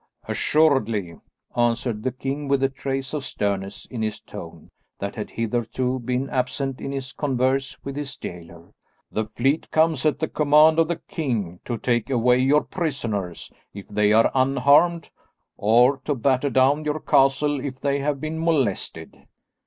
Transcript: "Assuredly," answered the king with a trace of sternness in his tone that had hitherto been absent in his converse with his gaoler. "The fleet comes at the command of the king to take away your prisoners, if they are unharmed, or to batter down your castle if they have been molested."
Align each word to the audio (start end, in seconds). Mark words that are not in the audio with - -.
"Assuredly," 0.27 1.15
answered 1.55 2.01
the 2.01 2.11
king 2.11 2.47
with 2.47 2.63
a 2.63 2.69
trace 2.69 3.13
of 3.13 3.23
sternness 3.23 3.85
in 3.85 4.01
his 4.01 4.19
tone 4.19 4.71
that 4.97 5.15
had 5.15 5.29
hitherto 5.29 5.99
been 5.99 6.27
absent 6.31 6.81
in 6.81 6.91
his 6.91 7.13
converse 7.13 7.77
with 7.83 7.95
his 7.95 8.15
gaoler. 8.15 8.71
"The 9.11 9.25
fleet 9.35 9.69
comes 9.69 10.03
at 10.07 10.17
the 10.17 10.27
command 10.27 10.79
of 10.79 10.87
the 10.87 10.99
king 11.07 11.59
to 11.65 11.77
take 11.77 12.09
away 12.09 12.39
your 12.39 12.63
prisoners, 12.63 13.51
if 13.75 13.87
they 13.89 14.11
are 14.11 14.31
unharmed, 14.33 15.11
or 15.55 15.97
to 16.05 16.15
batter 16.15 16.49
down 16.49 16.83
your 16.83 16.99
castle 16.99 17.59
if 17.63 17.79
they 17.79 17.99
have 17.99 18.19
been 18.19 18.43
molested." 18.43 19.27